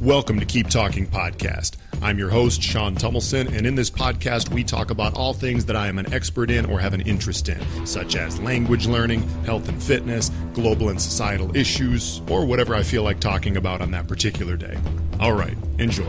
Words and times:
Welcome 0.00 0.38
to 0.38 0.46
Keep 0.46 0.68
Talking 0.68 1.08
Podcast. 1.08 1.72
I'm 2.00 2.20
your 2.20 2.30
host, 2.30 2.62
Sean 2.62 2.94
Tumilson, 2.94 3.52
and 3.52 3.66
in 3.66 3.74
this 3.74 3.90
podcast, 3.90 4.48
we 4.48 4.62
talk 4.62 4.92
about 4.92 5.14
all 5.14 5.34
things 5.34 5.64
that 5.64 5.74
I 5.74 5.88
am 5.88 5.98
an 5.98 6.14
expert 6.14 6.52
in 6.52 6.66
or 6.66 6.78
have 6.78 6.94
an 6.94 7.00
interest 7.00 7.48
in, 7.48 7.60
such 7.84 8.14
as 8.14 8.38
language 8.38 8.86
learning, 8.86 9.28
health 9.44 9.68
and 9.68 9.82
fitness, 9.82 10.30
global 10.54 10.90
and 10.90 11.02
societal 11.02 11.56
issues, 11.56 12.22
or 12.30 12.46
whatever 12.46 12.76
I 12.76 12.84
feel 12.84 13.02
like 13.02 13.18
talking 13.18 13.56
about 13.56 13.80
on 13.80 13.90
that 13.90 14.06
particular 14.06 14.56
day. 14.56 14.78
All 15.18 15.32
right, 15.32 15.56
enjoy. 15.80 16.06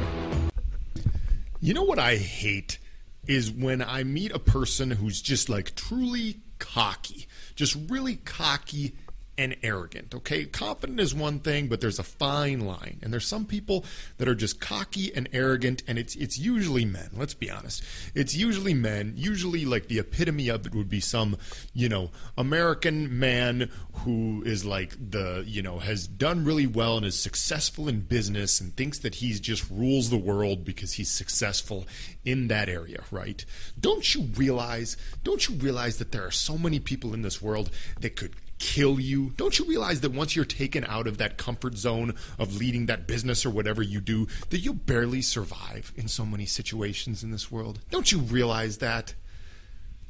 You 1.59 1.73
know 1.73 1.83
what 1.83 1.97
I 1.97 2.17
hate 2.17 2.77
is 3.25 3.49
when 3.49 3.81
I 3.81 4.03
meet 4.03 4.31
a 4.31 4.39
person 4.39 4.91
who's 4.91 5.19
just 5.19 5.49
like 5.49 5.73
truly 5.73 6.41
cocky, 6.59 7.27
just 7.55 7.75
really 7.89 8.17
cocky 8.17 8.93
and 9.39 9.55
arrogant. 9.63 10.13
Okay, 10.13 10.43
confident 10.43 10.99
is 10.99 11.15
one 11.15 11.39
thing, 11.39 11.69
but 11.69 11.79
there's 11.79 11.97
a 11.97 12.03
fine 12.03 12.59
line, 12.59 12.99
and 13.01 13.13
there's 13.13 13.25
some 13.25 13.45
people 13.45 13.85
that 14.17 14.27
are 14.27 14.35
just 14.35 14.59
cocky 14.59 15.15
and 15.15 15.29
arrogant, 15.31 15.81
and 15.87 15.97
it's 15.97 16.13
it's 16.17 16.37
usually 16.37 16.83
men. 16.83 17.09
Let's 17.15 17.33
be 17.33 17.49
honest, 17.49 17.81
it's 18.13 18.35
usually 18.35 18.73
men. 18.73 19.13
Usually, 19.15 19.63
like 19.63 19.87
the 19.87 19.97
epitome 19.97 20.49
of 20.49 20.65
it 20.65 20.75
would 20.75 20.89
be 20.89 20.99
some 20.99 21.37
you 21.73 21.87
know 21.87 22.11
American 22.37 23.17
man 23.17 23.71
who 24.03 24.43
is 24.45 24.65
like 24.65 24.97
the 24.99 25.45
you 25.47 25.61
know 25.61 25.79
has 25.79 26.05
done 26.05 26.43
really 26.43 26.67
well 26.67 26.97
and 26.97 27.05
is 27.05 27.17
successful 27.17 27.87
in 27.87 28.01
business 28.01 28.59
and 28.59 28.75
thinks 28.75 28.99
that 28.99 29.15
he's 29.15 29.39
just 29.39 29.69
rules 29.71 30.09
the 30.09 30.17
world 30.17 30.65
because 30.65 30.93
he's 30.93 31.09
successful 31.09 31.87
in 32.25 32.49
that 32.49 32.67
area, 32.67 33.03
right? 33.09 33.45
Don't 33.79 34.13
you 34.13 34.23
realize? 34.35 34.97
Don't 35.23 35.47
you 35.47 35.55
realize 35.55 35.97
that 35.99 36.11
there 36.11 36.25
are 36.25 36.31
so 36.31 36.57
many 36.57 36.81
people 36.81 37.13
in 37.13 37.21
this 37.21 37.41
world 37.41 37.69
that 38.01 38.17
could 38.17 38.33
kill 38.59 38.99
you? 38.99 39.31
Don't 39.37 39.57
you 39.57 39.65
realize 39.65 40.01
that 40.01 40.11
once 40.11 40.35
you're 40.35 40.45
taken 40.45 40.85
out 40.85 41.07
of 41.07 41.17
that 41.17 41.37
comfort 41.37 41.77
zone 41.77 42.13
of 42.37 42.55
leading 42.55 42.85
that 42.85 43.07
business 43.07 43.45
or 43.45 43.49
whatever 43.49 43.81
you 43.81 44.01
do, 44.01 44.27
that 44.49 44.59
you 44.59 44.73
barely 44.73 45.21
survive 45.21 45.91
in 45.95 46.07
so 46.07 46.25
many 46.25 46.45
situations 46.45 47.23
in 47.23 47.31
this 47.31 47.51
world? 47.51 47.79
Don't 47.89 48.11
you 48.11 48.19
realize 48.19 48.77
that? 48.79 49.15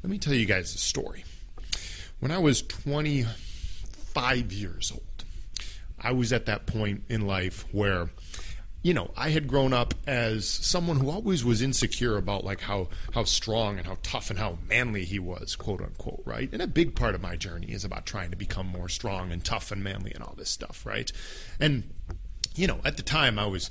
Let 0.02 0.10
me 0.10 0.18
tell 0.18 0.34
you 0.34 0.46
guys 0.46 0.74
a 0.74 0.78
story. 0.78 1.24
When 2.18 2.30
I 2.30 2.38
was 2.38 2.62
25 2.62 4.52
years 4.52 4.92
old, 4.92 5.24
I 5.98 6.12
was 6.12 6.32
at 6.32 6.46
that 6.46 6.66
point 6.66 7.04
in 7.08 7.26
life 7.26 7.64
where 7.72 8.10
you 8.82 8.94
know, 8.94 9.10
I 9.16 9.30
had 9.30 9.46
grown 9.46 9.72
up 9.72 9.92
as 10.06 10.48
someone 10.48 11.00
who 11.00 11.10
always 11.10 11.44
was 11.44 11.60
insecure 11.60 12.16
about 12.16 12.44
like 12.44 12.62
how 12.62 12.88
how 13.12 13.24
strong 13.24 13.76
and 13.76 13.86
how 13.86 13.98
tough 14.02 14.30
and 14.30 14.38
how 14.38 14.58
manly 14.68 15.04
he 15.04 15.18
was, 15.18 15.54
quote 15.54 15.82
unquote, 15.82 16.22
right? 16.24 16.48
And 16.50 16.62
a 16.62 16.66
big 16.66 16.94
part 16.94 17.14
of 17.14 17.20
my 17.20 17.36
journey 17.36 17.72
is 17.72 17.84
about 17.84 18.06
trying 18.06 18.30
to 18.30 18.36
become 18.36 18.66
more 18.66 18.88
strong 18.88 19.32
and 19.32 19.44
tough 19.44 19.70
and 19.70 19.84
manly 19.84 20.12
and 20.12 20.22
all 20.22 20.34
this 20.36 20.50
stuff, 20.50 20.86
right? 20.86 21.12
And 21.58 21.92
you 22.54 22.66
know, 22.66 22.80
at 22.84 22.96
the 22.96 23.02
time 23.02 23.38
I 23.38 23.46
was 23.46 23.70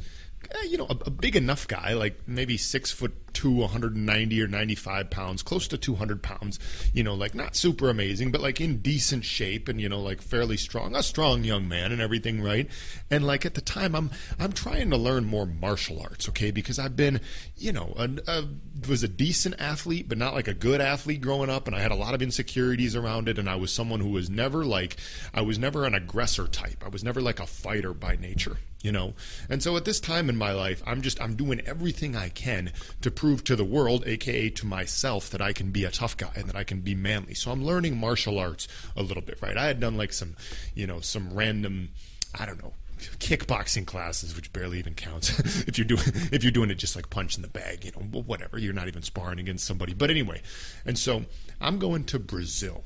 eh, 0.51 0.67
you 0.67 0.77
know, 0.77 0.85
a, 0.85 0.97
a, 1.05 1.09
big 1.09 1.35
enough 1.35 1.67
guy, 1.67 1.93
like 1.93 2.19
maybe 2.27 2.57
six 2.57 2.91
foot 2.91 3.13
two, 3.33 3.51
190 3.51 4.41
or 4.41 4.47
95 4.47 5.09
pounds, 5.09 5.43
close 5.43 5.67
to 5.67 5.77
200 5.77 6.21
pounds, 6.21 6.59
you 6.93 7.03
know, 7.03 7.13
like 7.13 7.35
not 7.35 7.55
super 7.55 7.89
amazing, 7.89 8.31
but 8.31 8.41
like 8.41 8.59
in 8.59 8.81
decent 8.81 9.23
shape 9.25 9.67
and, 9.67 9.79
you 9.79 9.89
know, 9.89 10.01
like 10.01 10.21
fairly 10.21 10.57
strong, 10.57 10.95
a 10.95 11.03
strong 11.03 11.43
young 11.43 11.67
man 11.67 11.91
and 11.91 12.01
everything, 12.01 12.41
right? 12.41 12.69
And 13.09 13.25
like 13.25 13.45
at 13.45 13.53
the 13.53 13.61
time, 13.61 13.95
I'm, 13.95 14.11
I'm 14.39 14.51
trying 14.51 14.89
to 14.89 14.97
learn 14.97 15.25
more 15.25 15.45
martial 15.45 16.01
arts, 16.01 16.27
okay? 16.29 16.51
Because 16.51 16.79
I've 16.79 16.95
been, 16.95 17.21
you 17.55 17.71
know, 17.71 17.93
a, 17.97 18.09
a, 18.27 18.43
was 18.87 19.03
a 19.03 19.07
decent 19.07 19.55
athlete, 19.59 20.09
but 20.09 20.17
not 20.17 20.33
like 20.33 20.47
a 20.47 20.53
good 20.53 20.81
athlete 20.81 21.21
growing 21.21 21.49
up. 21.49 21.67
And 21.67 21.75
I 21.75 21.79
had 21.79 21.91
a 21.91 21.95
lot 21.95 22.13
of 22.13 22.21
insecurities 22.21 22.95
around 22.95 23.29
it. 23.29 23.37
And 23.37 23.49
I 23.49 23.55
was 23.55 23.71
someone 23.71 23.99
who 23.99 24.09
was 24.09 24.29
never 24.29 24.65
like, 24.65 24.97
I 25.33 25.41
was 25.41 25.59
never 25.59 25.85
an 25.85 25.93
aggressor 25.93 26.47
type. 26.47 26.83
I 26.85 26.89
was 26.89 27.03
never 27.03 27.21
like 27.21 27.39
a 27.39 27.47
fighter 27.47 27.93
by 27.93 28.15
nature, 28.15 28.57
you 28.81 28.91
know? 28.91 29.13
And 29.49 29.61
so 29.61 29.75
at 29.77 29.85
this 29.85 29.99
time 29.99 30.29
in 30.29 30.37
my 30.37 30.51
life, 30.51 30.81
I'm 30.85 31.01
just, 31.01 31.21
I'm 31.21 31.35
doing 31.35 31.61
everything 31.61 32.15
I 32.15 32.29
can 32.29 32.71
to 33.01 33.11
prove 33.11 33.43
to 33.45 33.55
the 33.55 33.63
world, 33.63 34.03
aka 34.05 34.49
to 34.49 34.65
myself, 34.65 35.29
that 35.29 35.41
I 35.41 35.53
can 35.53 35.71
be 35.71 35.83
a 35.83 35.91
tough 35.91 36.15
guy 36.17 36.31
and 36.35 36.47
that 36.47 36.55
I 36.55 36.63
can 36.63 36.81
be 36.81 36.95
manly. 36.95 37.33
So 37.33 37.51
I'm 37.51 37.63
learning 37.63 37.97
martial 37.97 38.39
arts 38.39 38.67
a 38.95 39.03
little 39.03 39.23
bit, 39.23 39.41
right? 39.41 39.57
I 39.57 39.65
had 39.65 39.79
done 39.79 39.97
like 39.97 40.13
some, 40.13 40.35
you 40.73 40.87
know, 40.87 40.99
some 41.01 41.33
random, 41.33 41.89
I 42.37 42.45
don't 42.45 42.61
know, 42.61 42.73
kickboxing 42.99 43.85
classes, 43.85 44.35
which 44.35 44.51
barely 44.51 44.79
even 44.79 44.93
counts 44.93 45.39
if 45.67 45.77
you're 45.77 45.85
doing 45.85 46.03
if 46.31 46.43
you're 46.43 46.51
doing 46.51 46.69
it 46.69 46.75
just 46.75 46.95
like 46.95 47.09
punch 47.09 47.35
in 47.35 47.41
the 47.41 47.47
bag, 47.47 47.85
you 47.85 47.91
know, 47.91 48.21
whatever. 48.21 48.57
You're 48.57 48.73
not 48.73 48.87
even 48.87 49.03
sparring 49.03 49.39
against 49.39 49.65
somebody. 49.65 49.93
But 49.93 50.09
anyway, 50.09 50.41
and 50.85 50.97
so 50.97 51.25
I'm 51.61 51.79
going 51.79 52.05
to 52.05 52.19
Brazil, 52.19 52.83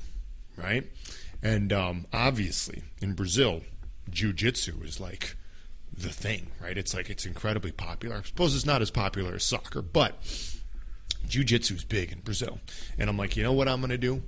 right? 0.57 0.89
And 1.41 1.73
um, 1.73 2.05
obviously 2.13 2.83
in 3.01 3.13
Brazil, 3.13 3.61
jujitsu 4.09 4.85
is 4.85 4.99
like 4.99 5.35
the 5.97 6.09
thing, 6.09 6.47
right? 6.61 6.77
It's 6.77 6.93
like 6.93 7.09
it's 7.09 7.25
incredibly 7.25 7.71
popular. 7.71 8.17
I 8.17 8.21
suppose 8.21 8.55
it's 8.55 8.65
not 8.65 8.81
as 8.81 8.91
popular 8.91 9.35
as 9.35 9.43
soccer, 9.43 9.81
but 9.81 10.15
jiu-jitsu 11.27 11.75
is 11.75 11.83
big 11.83 12.11
in 12.11 12.19
Brazil. 12.19 12.59
And 12.97 13.09
I'm 13.09 13.17
like, 13.17 13.37
you 13.37 13.43
know 13.43 13.53
what 13.53 13.67
I'm 13.67 13.79
going 13.79 13.91
to 13.91 13.97
do? 13.97 14.23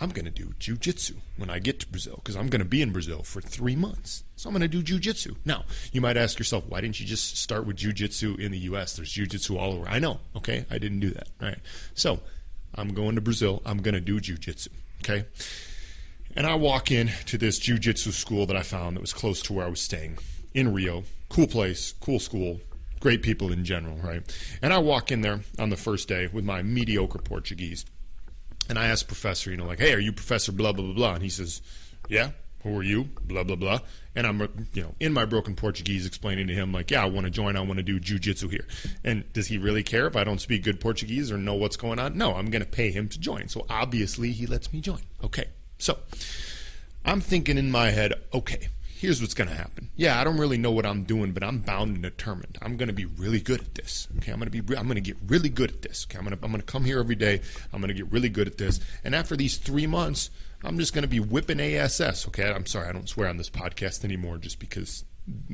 I'm 0.00 0.10
going 0.10 0.26
to 0.26 0.30
do 0.30 0.54
jiu-jitsu 0.60 1.14
when 1.36 1.50
I 1.50 1.58
get 1.58 1.80
to 1.80 1.88
Brazil 1.88 2.14
because 2.16 2.36
I'm 2.36 2.48
going 2.48 2.60
to 2.60 2.68
be 2.68 2.82
in 2.82 2.92
Brazil 2.92 3.24
for 3.24 3.40
three 3.40 3.74
months. 3.74 4.22
So 4.36 4.48
I'm 4.48 4.54
going 4.54 4.62
to 4.62 4.68
do 4.68 4.82
jiu-jitsu. 4.82 5.34
Now, 5.44 5.64
you 5.92 6.00
might 6.00 6.16
ask 6.16 6.38
yourself, 6.38 6.64
why 6.68 6.80
didn't 6.80 7.00
you 7.00 7.06
just 7.06 7.36
start 7.36 7.66
with 7.66 7.76
jiu-jitsu 7.76 8.36
in 8.36 8.52
the 8.52 8.58
U.S.? 8.58 8.94
There's 8.96 9.10
jiu-jitsu 9.10 9.58
all 9.58 9.72
over. 9.72 9.88
I 9.88 9.98
know, 9.98 10.20
okay? 10.36 10.64
I 10.70 10.78
didn't 10.78 11.00
do 11.00 11.10
that. 11.10 11.28
All 11.42 11.48
right. 11.48 11.58
So 11.94 12.20
I'm 12.76 12.94
going 12.94 13.16
to 13.16 13.20
Brazil. 13.20 13.60
I'm 13.66 13.78
going 13.78 13.94
to 13.94 14.00
do 14.00 14.20
jiu-jitsu, 14.20 14.70
okay? 15.02 15.24
And 16.36 16.46
I 16.46 16.54
walk 16.54 16.92
in 16.92 17.10
to 17.26 17.36
this 17.36 17.58
jiu-jitsu 17.58 18.12
school 18.12 18.46
that 18.46 18.56
I 18.56 18.62
found 18.62 18.96
that 18.96 19.00
was 19.00 19.12
close 19.12 19.42
to 19.42 19.52
where 19.52 19.66
I 19.66 19.68
was 19.68 19.80
staying 19.80 20.18
in 20.58 20.72
Rio. 20.72 21.04
Cool 21.28 21.46
place, 21.46 21.94
cool 22.00 22.18
school, 22.18 22.60
great 23.00 23.22
people 23.22 23.52
in 23.52 23.64
general, 23.64 23.96
right? 23.98 24.22
And 24.60 24.72
I 24.72 24.78
walk 24.78 25.12
in 25.12 25.20
there 25.20 25.40
on 25.58 25.70
the 25.70 25.76
first 25.76 26.08
day 26.08 26.28
with 26.32 26.44
my 26.44 26.62
mediocre 26.62 27.18
Portuguese. 27.18 27.84
And 28.68 28.78
I 28.78 28.86
ask 28.86 29.06
professor, 29.06 29.50
you 29.50 29.56
know, 29.56 29.66
like, 29.66 29.78
hey, 29.78 29.94
are 29.94 30.00
you 30.00 30.12
Professor 30.12 30.52
blah, 30.52 30.72
blah, 30.72 30.84
blah, 30.84 30.94
blah? 30.94 31.14
And 31.14 31.22
he 31.22 31.28
says, 31.28 31.62
yeah, 32.08 32.30
who 32.62 32.76
are 32.76 32.82
you? 32.82 33.08
Blah, 33.24 33.44
blah, 33.44 33.56
blah. 33.56 33.78
And 34.14 34.26
I'm, 34.26 34.40
you 34.74 34.82
know, 34.82 34.94
in 34.98 35.12
my 35.12 35.24
broken 35.24 35.54
Portuguese 35.54 36.04
explaining 36.04 36.48
to 36.48 36.54
him, 36.54 36.72
like, 36.72 36.90
yeah, 36.90 37.02
I 37.02 37.06
want 37.06 37.24
to 37.24 37.30
join. 37.30 37.56
I 37.56 37.60
want 37.60 37.76
to 37.78 37.82
do 37.82 38.00
jujitsu 38.00 38.50
here. 38.50 38.66
And 39.04 39.32
does 39.32 39.46
he 39.46 39.58
really 39.58 39.82
care 39.82 40.06
if 40.06 40.16
I 40.16 40.24
don't 40.24 40.40
speak 40.40 40.64
good 40.64 40.80
Portuguese 40.80 41.30
or 41.30 41.38
know 41.38 41.54
what's 41.54 41.76
going 41.76 41.98
on? 41.98 42.18
No, 42.18 42.34
I'm 42.34 42.50
going 42.50 42.64
to 42.64 42.68
pay 42.68 42.90
him 42.90 43.08
to 43.10 43.18
join. 43.18 43.48
So 43.48 43.64
obviously 43.70 44.32
he 44.32 44.46
lets 44.46 44.72
me 44.72 44.80
join. 44.80 45.02
Okay. 45.22 45.48
So 45.78 45.98
I'm 47.04 47.20
thinking 47.20 47.56
in 47.58 47.70
my 47.70 47.90
head, 47.90 48.12
okay, 48.34 48.68
here's 48.98 49.20
what's 49.20 49.34
going 49.34 49.48
to 49.48 49.54
happen. 49.54 49.90
Yeah, 49.96 50.20
I 50.20 50.24
don't 50.24 50.38
really 50.38 50.58
know 50.58 50.72
what 50.72 50.84
I'm 50.84 51.04
doing, 51.04 51.32
but 51.32 51.44
I'm 51.44 51.58
bound 51.58 51.94
and 51.94 52.02
determined. 52.02 52.58
I'm 52.60 52.76
going 52.76 52.88
to 52.88 52.92
be 52.94 53.04
really 53.04 53.40
good 53.40 53.60
at 53.60 53.74
this. 53.74 54.08
Okay, 54.18 54.32
I'm 54.32 54.38
going 54.38 54.50
to 54.50 54.62
be 54.62 54.76
I'm 54.76 54.86
going 54.86 54.96
to 54.96 55.00
get 55.00 55.16
really 55.26 55.48
good 55.48 55.70
at 55.70 55.82
this. 55.82 56.06
Okay, 56.08 56.18
I'm 56.18 56.24
going 56.24 56.36
to 56.36 56.44
I'm 56.44 56.50
going 56.50 56.60
to 56.60 56.66
come 56.66 56.84
here 56.84 56.98
every 56.98 57.14
day. 57.14 57.40
I'm 57.72 57.80
going 57.80 57.88
to 57.88 57.94
get 57.94 58.10
really 58.10 58.28
good 58.28 58.48
at 58.48 58.58
this. 58.58 58.80
And 59.04 59.14
after 59.14 59.36
these 59.36 59.56
3 59.58 59.86
months, 59.86 60.30
I'm 60.64 60.78
just 60.78 60.92
going 60.92 61.02
to 61.02 61.08
be 61.08 61.20
whipping 61.20 61.60
ass. 61.60 62.26
Okay, 62.28 62.50
I'm 62.50 62.66
sorry, 62.66 62.88
I 62.88 62.92
don't 62.92 63.08
swear 63.08 63.28
on 63.28 63.36
this 63.36 63.50
podcast 63.50 64.04
anymore 64.04 64.38
just 64.38 64.58
because 64.58 65.04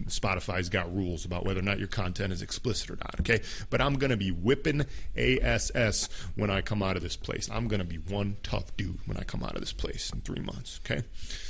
Spotify's 0.07 0.69
got 0.69 0.95
rules 0.95 1.25
about 1.25 1.45
whether 1.45 1.59
or 1.61 1.65
not 1.65 1.79
your 1.79 1.89
content 1.89 2.33
is 2.33 2.43
explicit 2.43 2.91
or 2.91 2.97
not, 2.97 3.19
okay? 3.21 3.41
But 3.71 3.81
I'm 3.81 3.95
going 3.95 4.11
to 4.11 4.17
be 4.17 4.31
whipping 4.31 4.87
ASS 5.17 6.09
when 6.37 6.49
I 6.49 6.61
come 6.61 6.81
out 6.83 6.97
of 6.97 7.03
this 7.03 7.17
place. 7.17 7.51
I'm 7.51 7.67
going 7.67 7.81
to 7.81 7.85
be 7.87 7.97
one 7.97 8.37
tough 8.45 8.77
dude 8.77 9.01
when 9.07 9.17
I 9.17 9.25
come 9.25 9.43
out 9.43 9.55
of 9.55 9.61
this 9.61 9.73
place 9.73 10.11
in 10.13 10.21
three 10.21 10.41
months, 10.41 10.81
okay? 10.85 11.03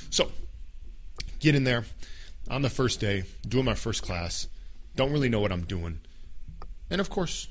So, 0.08 0.30
get 1.44 1.54
in 1.54 1.64
there 1.64 1.84
on 2.50 2.62
the 2.62 2.70
first 2.70 3.00
day, 3.00 3.24
doing 3.46 3.64
my 3.64 3.74
first 3.74 4.02
class, 4.02 4.48
don't 4.96 5.12
really 5.12 5.28
know 5.28 5.40
what 5.40 5.52
I'm 5.52 5.64
doing. 5.64 6.00
And 6.90 7.00
of 7.00 7.10
course, 7.10 7.48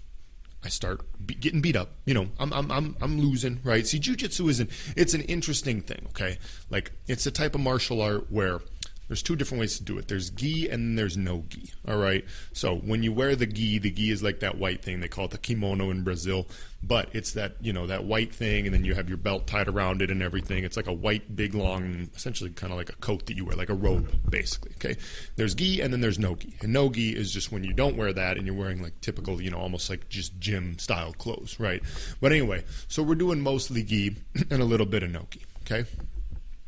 I 0.63 0.69
start 0.69 1.01
be- 1.25 1.35
getting 1.35 1.61
beat 1.61 1.75
up. 1.75 1.91
You 2.05 2.13
know, 2.13 2.27
I'm 2.39 2.51
I'm 2.51 2.71
I'm 2.71 2.95
I'm 3.01 3.19
losing, 3.19 3.59
right? 3.63 3.85
See, 3.85 3.99
jujitsu 3.99 4.49
is 4.49 4.59
an 4.59 4.69
it's 4.95 5.13
an 5.13 5.21
interesting 5.21 5.81
thing, 5.81 6.07
okay? 6.09 6.37
Like 6.69 6.91
it's 7.07 7.25
a 7.25 7.31
type 7.31 7.55
of 7.55 7.61
martial 7.61 8.01
art 8.01 8.31
where 8.31 8.61
there's 9.07 9.21
two 9.21 9.35
different 9.35 9.59
ways 9.59 9.77
to 9.77 9.83
do 9.83 9.97
it. 9.97 10.07
There's 10.07 10.29
gi 10.29 10.69
and 10.69 10.97
there's 10.97 11.17
no 11.17 11.43
gi. 11.49 11.71
All 11.87 11.97
right. 11.97 12.25
So 12.53 12.75
when 12.75 13.03
you 13.03 13.11
wear 13.11 13.35
the 13.35 13.45
gi, 13.45 13.79
the 13.79 13.91
gi 13.91 14.11
is 14.11 14.23
like 14.23 14.39
that 14.39 14.57
white 14.57 14.81
thing. 14.81 15.01
They 15.01 15.07
call 15.07 15.25
it 15.25 15.31
the 15.31 15.37
kimono 15.37 15.91
in 15.91 16.03
Brazil, 16.03 16.47
but 16.81 17.09
it's 17.13 17.33
that 17.33 17.55
you 17.61 17.73
know 17.73 17.87
that 17.87 18.05
white 18.05 18.33
thing, 18.33 18.65
and 18.65 18.73
then 18.73 18.85
you 18.85 18.95
have 18.95 19.09
your 19.09 19.17
belt 19.17 19.45
tied 19.45 19.67
around 19.67 20.01
it 20.01 20.09
and 20.09 20.21
everything. 20.21 20.63
It's 20.63 20.77
like 20.77 20.87
a 20.87 20.93
white, 20.93 21.35
big, 21.35 21.53
long, 21.53 22.09
essentially 22.15 22.49
kind 22.51 22.71
of 22.71 22.77
like 22.77 22.89
a 22.89 22.95
coat 22.95 23.25
that 23.27 23.35
you 23.37 23.45
wear, 23.45 23.55
like 23.55 23.69
a 23.69 23.73
robe, 23.73 24.09
basically. 24.29 24.71
Okay. 24.75 24.97
There's 25.35 25.53
gi 25.53 25.81
and 25.81 25.91
then 25.91 26.01
there's 26.01 26.19
no 26.19 26.35
gi. 26.35 26.55
And 26.61 26.71
no 26.71 26.89
gi 26.89 27.15
is 27.15 27.31
just 27.31 27.51
when 27.51 27.63
you 27.63 27.73
don't 27.73 27.97
wear 27.97 28.13
that 28.13 28.37
and 28.37 28.47
you're 28.47 28.55
wearing 28.55 28.81
like 28.81 28.99
typical, 29.01 29.41
you 29.41 29.51
know, 29.51 29.59
almost 29.59 29.89
like 29.89 30.07
just 30.09 30.39
gym 30.39 30.79
style 30.79 31.13
clothes, 31.13 31.59
right? 31.59 31.83
But 32.21 32.31
anyway, 32.31 32.63
so 32.87 33.03
we're 33.03 33.15
doing 33.15 33.41
mostly 33.41 33.83
gi 33.83 34.15
and 34.49 34.61
a 34.61 34.65
little 34.65 34.85
bit 34.85 35.03
of 35.03 35.11
no 35.11 35.27
gi. 35.29 35.41
Okay. 35.63 35.85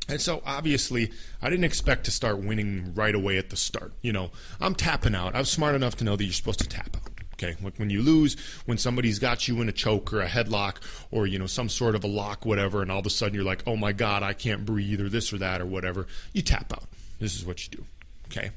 And 0.08 0.22
so 0.22 0.42
obviously, 0.46 1.12
I 1.42 1.50
didn't 1.50 1.66
expect 1.66 2.06
to 2.06 2.12
start 2.12 2.40
winning 2.40 2.94
right 2.94 3.16
away 3.16 3.38
at 3.38 3.50
the 3.50 3.56
start. 3.56 3.94
You 4.02 4.14
know, 4.14 4.32
I'm 4.62 4.76
tapping 4.76 5.16
out. 5.16 5.36
I 5.36 5.40
was 5.40 5.50
smart 5.50 5.76
enough 5.76 5.96
to 5.98 6.04
know 6.04 6.16
that 6.16 6.24
you're 6.24 6.34
supposed 6.34 6.60
to 6.60 6.70
tap 6.70 6.96
out. 6.96 7.12
Okay, 7.34 7.56
like 7.62 7.78
when 7.78 7.90
you 7.90 8.02
lose, 8.02 8.38
when 8.66 8.78
somebody's 8.78 9.20
got 9.20 9.46
you 9.46 9.62
in 9.62 9.68
a 9.68 9.74
choke 9.74 10.14
or 10.14 10.22
a 10.22 10.28
headlock 10.28 10.78
or 11.12 11.28
you 11.28 11.38
know 11.38 11.48
some 11.48 11.68
sort 11.68 11.94
of 11.94 12.04
a 12.06 12.08
lock, 12.08 12.46
whatever, 12.46 12.82
and 12.82 12.90
all 12.90 13.00
of 13.00 13.06
a 13.06 13.10
sudden 13.10 13.36
you're 13.36 13.44
like, 13.44 13.62
oh 13.68 13.76
my 13.76 13.92
god, 13.92 14.24
I 14.24 14.32
can't 14.32 14.66
breathe 14.66 15.02
or 15.02 15.10
this 15.10 15.34
or 15.34 15.38
that 15.40 15.60
or 15.60 15.66
whatever, 15.66 16.08
you 16.32 16.42
tap 16.42 16.72
out. 16.72 16.86
This 17.20 17.36
is 17.36 17.46
what 17.46 17.66
you 17.66 17.78
do. 17.78 17.86
Okay. 18.28 18.52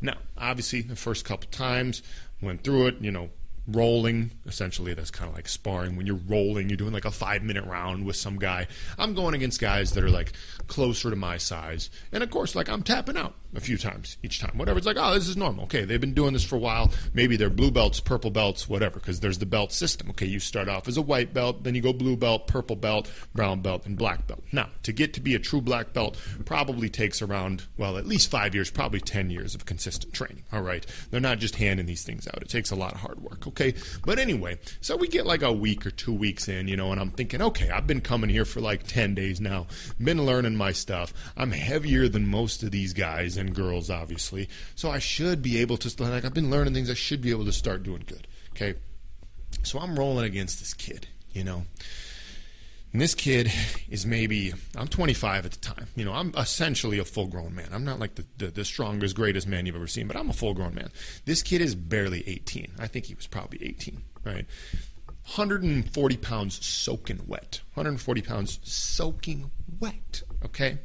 Now, 0.00 0.14
obviously, 0.38 0.82
the 0.82 0.96
first 0.96 1.24
couple 1.24 1.50
times 1.50 2.02
went 2.40 2.62
through 2.62 2.86
it, 2.86 3.00
you 3.00 3.10
know, 3.10 3.30
rolling. 3.66 4.32
Essentially, 4.46 4.94
that's 4.94 5.10
kind 5.10 5.28
of 5.28 5.36
like 5.36 5.48
sparring. 5.48 5.96
When 5.96 6.06
you're 6.06 6.20
rolling, 6.28 6.68
you're 6.68 6.76
doing 6.76 6.92
like 6.92 7.04
a 7.04 7.10
five 7.10 7.42
minute 7.42 7.64
round 7.64 8.04
with 8.04 8.16
some 8.16 8.38
guy. 8.38 8.66
I'm 8.98 9.14
going 9.14 9.34
against 9.34 9.60
guys 9.60 9.92
that 9.92 10.04
are 10.04 10.10
like 10.10 10.32
closer 10.66 11.10
to 11.10 11.16
my 11.16 11.36
size. 11.36 11.90
And 12.12 12.22
of 12.22 12.30
course, 12.30 12.54
like 12.54 12.68
I'm 12.68 12.82
tapping 12.82 13.16
out 13.16 13.34
a 13.54 13.60
few 13.60 13.76
times 13.76 14.16
each 14.22 14.40
time. 14.40 14.56
Whatever. 14.56 14.78
It's 14.78 14.86
like, 14.86 14.96
oh, 14.98 15.14
this 15.14 15.28
is 15.28 15.36
normal. 15.36 15.64
Okay, 15.64 15.84
they've 15.84 16.00
been 16.00 16.14
doing 16.14 16.32
this 16.32 16.44
for 16.44 16.56
a 16.56 16.60
while. 16.60 16.90
Maybe 17.14 17.36
they're 17.36 17.50
blue 17.50 17.70
belts, 17.70 18.00
purple 18.00 18.30
belts, 18.30 18.68
whatever, 18.68 19.00
because 19.00 19.20
there's 19.20 19.38
the 19.38 19.46
belt 19.46 19.72
system. 19.72 20.10
Okay, 20.10 20.26
you 20.26 20.38
start 20.38 20.68
off 20.68 20.88
as 20.88 20.96
a 20.96 21.02
white 21.02 21.34
belt, 21.34 21.64
then 21.64 21.74
you 21.74 21.80
go 21.80 21.92
blue 21.92 22.16
belt, 22.16 22.46
purple 22.46 22.76
belt, 22.76 23.10
brown 23.34 23.60
belt, 23.60 23.86
and 23.86 23.96
black 23.98 24.26
belt. 24.26 24.42
Now, 24.52 24.68
to 24.84 24.92
get 24.92 25.14
to 25.14 25.20
be 25.20 25.34
a 25.34 25.38
true 25.38 25.60
black 25.60 25.92
belt 25.92 26.16
probably 26.44 26.88
takes 26.88 27.22
around, 27.22 27.64
well, 27.76 27.98
at 27.98 28.06
least 28.06 28.30
five 28.30 28.54
years, 28.54 28.70
probably 28.70 29.00
10 29.00 29.30
years 29.30 29.54
of 29.54 29.66
consistent 29.66 30.12
training. 30.12 30.44
All 30.52 30.62
right. 30.62 30.86
They're 31.10 31.20
not 31.20 31.38
just 31.38 31.56
handing 31.56 31.86
these 31.86 32.04
things 32.04 32.28
out. 32.28 32.42
It 32.42 32.48
takes 32.48 32.70
a 32.70 32.76
lot 32.76 32.92
of 32.92 33.00
hard 33.00 33.20
work. 33.20 33.46
Okay. 33.50 33.74
But 34.04 34.18
anyway, 34.18 34.58
so 34.80 34.96
we 34.96 35.08
get 35.08 35.26
like 35.26 35.42
a 35.42 35.52
week 35.52 35.84
or 35.84 35.90
two 35.90 36.14
weeks 36.14 36.48
in, 36.48 36.68
you 36.68 36.76
know, 36.76 36.92
and 36.92 37.00
I'm 37.00 37.10
thinking, 37.10 37.42
okay, 37.42 37.68
I've 37.70 37.86
been 37.86 38.00
coming 38.00 38.30
here 38.30 38.44
for 38.44 38.60
like 38.60 38.84
10 38.84 39.14
days 39.14 39.40
now, 39.40 39.66
been 40.02 40.24
learning 40.24 40.56
my 40.56 40.72
stuff. 40.72 41.12
I'm 41.36 41.50
heavier 41.50 42.08
than 42.08 42.28
most 42.28 42.62
of 42.62 42.70
these 42.70 42.92
guys 42.92 43.36
and 43.36 43.54
girls, 43.54 43.90
obviously. 43.90 44.48
So 44.76 44.90
I 44.90 45.00
should 45.00 45.42
be 45.42 45.58
able 45.58 45.76
to, 45.78 46.02
like, 46.02 46.24
I've 46.24 46.34
been 46.34 46.50
learning 46.50 46.74
things. 46.74 46.90
I 46.90 46.94
should 46.94 47.20
be 47.20 47.30
able 47.30 47.44
to 47.44 47.52
start 47.52 47.82
doing 47.82 48.04
good. 48.06 48.26
Okay. 48.52 48.74
So 49.62 49.78
I'm 49.78 49.98
rolling 49.98 50.24
against 50.24 50.60
this 50.60 50.72
kid, 50.72 51.08
you 51.32 51.44
know. 51.44 51.64
And 52.92 53.00
this 53.00 53.14
kid 53.14 53.52
is 53.88 54.04
maybe, 54.04 54.52
I'm 54.76 54.88
25 54.88 55.46
at 55.46 55.52
the 55.52 55.58
time. 55.58 55.86
You 55.94 56.04
know, 56.04 56.12
I'm 56.12 56.34
essentially 56.36 56.98
a 56.98 57.04
full 57.04 57.28
grown 57.28 57.54
man. 57.54 57.68
I'm 57.72 57.84
not 57.84 58.00
like 58.00 58.16
the, 58.16 58.24
the, 58.38 58.46
the, 58.48 58.64
strongest, 58.64 59.14
greatest 59.14 59.46
man 59.46 59.66
you've 59.66 59.76
ever 59.76 59.86
seen, 59.86 60.08
but 60.08 60.16
I'm 60.16 60.28
a 60.28 60.32
full 60.32 60.54
grown 60.54 60.74
man. 60.74 60.90
This 61.24 61.42
kid 61.42 61.60
is 61.60 61.76
barely 61.76 62.24
18. 62.28 62.72
I 62.80 62.88
think 62.88 63.06
he 63.06 63.14
was 63.14 63.28
probably 63.28 63.64
18, 63.64 64.02
right? 64.24 64.46
140 65.34 66.16
pounds 66.16 66.66
soaking 66.66 67.20
wet. 67.28 67.60
140 67.74 68.22
pounds 68.22 68.58
soaking 68.64 69.52
wet, 69.78 70.22
okay? 70.44 70.78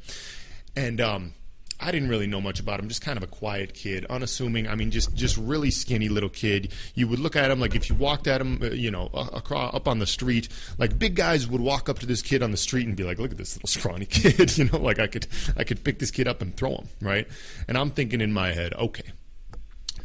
And, 0.75 1.01
um, 1.01 1.33
I 1.79 1.91
didn't 1.91 2.07
really 2.07 2.27
know 2.27 2.39
much 2.39 2.59
about 2.59 2.79
him. 2.79 2.87
Just 2.87 3.01
kind 3.01 3.17
of 3.17 3.23
a 3.23 3.27
quiet 3.27 3.73
kid, 3.73 4.05
unassuming. 4.05 4.67
I 4.67 4.75
mean, 4.75 4.91
just 4.91 5.13
just 5.13 5.35
really 5.37 5.71
skinny 5.71 6.07
little 6.07 6.29
kid. 6.29 6.71
You 6.93 7.07
would 7.07 7.19
look 7.19 7.35
at 7.35 7.51
him 7.51 7.59
like 7.59 7.75
if 7.75 7.89
you 7.89 7.95
walked 7.95 8.27
at 8.27 8.39
him, 8.39 8.59
uh, 8.61 8.67
you 8.67 8.89
know, 8.89 9.07
across 9.13 9.75
up 9.75 9.87
on 9.87 9.99
the 9.99 10.07
street. 10.07 10.47
Like 10.77 10.97
big 10.97 11.15
guys 11.15 11.47
would 11.47 11.61
walk 11.61 11.89
up 11.89 11.99
to 11.99 12.05
this 12.05 12.21
kid 12.21 12.41
on 12.41 12.51
the 12.51 12.57
street 12.57 12.87
and 12.87 12.95
be 12.95 13.03
like, 13.03 13.19
"Look 13.19 13.31
at 13.31 13.37
this 13.37 13.55
little 13.55 13.67
scrawny 13.67 14.05
kid." 14.09 14.57
you 14.57 14.65
know, 14.65 14.77
like 14.79 14.99
I 14.99 15.07
could 15.07 15.27
I 15.57 15.63
could 15.63 15.83
pick 15.83 15.99
this 15.99 16.11
kid 16.11 16.27
up 16.27 16.41
and 16.41 16.55
throw 16.55 16.75
him, 16.75 16.87
right? 17.01 17.27
And 17.67 17.77
I'm 17.77 17.91
thinking 17.91 18.21
in 18.21 18.31
my 18.31 18.53
head, 18.53 18.73
okay, 18.75 19.11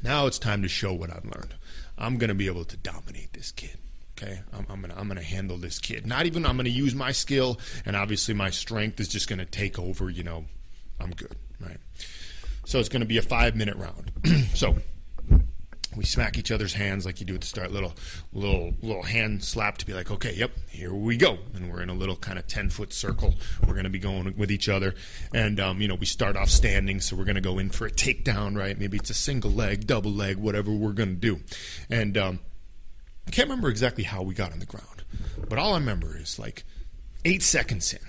now 0.03 0.27
it's 0.27 0.39
time 0.39 0.63
to 0.63 0.69
show 0.69 0.93
what 0.93 1.11
I've 1.11 1.25
learned. 1.25 1.55
I'm 1.97 2.19
gonna 2.19 2.35
be 2.35 2.47
able 2.47 2.65
to 2.65 2.77
dominate 2.77 3.33
this 3.33 3.53
kid. 3.53 3.77
Okay, 4.19 4.41
I'm, 4.53 4.67
I'm, 4.69 4.81
gonna 4.81 4.95
I'm 4.97 5.07
gonna 5.07 5.23
handle 5.23 5.57
this 5.57 5.79
kid. 5.79 6.05
Not 6.05 6.27
even 6.27 6.45
I'm 6.45 6.57
gonna 6.57 6.69
use 6.69 6.97
my 6.97 7.13
skill, 7.13 7.61
and 7.87 7.95
obviously 7.95 8.35
my 8.35 8.51
strength 8.51 8.99
is 8.99 9.09
just 9.09 9.29
gonna 9.29 9.47
take 9.47 9.79
over. 9.79 10.11
You 10.11 10.25
know, 10.25 10.47
I'm 10.99 11.13
good 11.13 11.37
right? 11.61 11.79
So 12.65 12.79
it's 12.79 12.89
going 12.89 13.01
to 13.01 13.07
be 13.07 13.19
a 13.19 13.23
five 13.23 13.57
minute 13.57 13.77
round. 13.77 14.13
so 14.55 14.77
we 15.97 16.05
smack 16.05 16.39
each 16.39 16.53
other's 16.53 16.75
hands 16.75 17.05
like 17.05 17.21
you 17.21 17.27
do 17.27 17.35
at 17.35 17.41
the 17.41 17.47
start, 17.47 17.73
little 17.73 17.95
little 18.33 18.73
little 18.81 19.03
hand 19.03 19.43
slap 19.43 19.79
to 19.79 19.87
be 19.87 19.93
like, 19.93 20.11
okay, 20.11 20.33
yep, 20.35 20.53
here 20.69 20.95
we 20.95 21.17
go, 21.17 21.39
and 21.55 21.71
we're 21.71 21.83
in 21.83 21.91
a 21.91 21.95
little 21.95 22.17
kind 22.17 22.39
of 22.39 22.47
ten 22.47 22.71
foot 22.71 22.93
circle. 22.93 23.35
We're 23.67 23.75
going 23.75 23.85
to 23.85 23.91
be 23.91 23.99
going 23.99 24.37
with 24.37 24.51
each 24.51 24.69
other, 24.69 24.95
and 25.35 25.59
um, 25.59 25.81
you 25.81 25.89
know 25.89 25.97
we 25.97 26.07
start 26.07 26.37
off 26.37 26.49
standing, 26.49 27.01
so 27.01 27.17
we're 27.17 27.25
going 27.25 27.35
to 27.35 27.41
go 27.41 27.59
in 27.59 27.71
for 27.71 27.87
a 27.87 27.91
takedown, 27.91 28.57
right? 28.57 28.79
Maybe 28.79 28.99
it's 28.99 29.11
a 29.11 29.15
single 29.15 29.51
leg, 29.51 29.87
double 29.87 30.13
leg, 30.13 30.37
whatever 30.37 30.71
we're 30.71 30.93
going 30.93 31.15
to 31.15 31.21
do, 31.21 31.41
and 31.91 32.17
um, 32.17 32.41
I 33.27 33.31
can't 33.31 33.49
remember 33.49 33.69
exactly 33.69 34.05
how 34.05 34.23
we 34.23 34.35
got 34.35 34.53
on 34.53 34.61
the 34.61 34.67
ground, 34.67 35.05
but 35.49 35.59
all 35.59 35.75
I 35.75 35.79
remember 35.79 36.17
is 36.17 36.39
like 36.39 36.65
eight 37.25 37.43
seconds 37.43 37.93
in, 37.93 38.01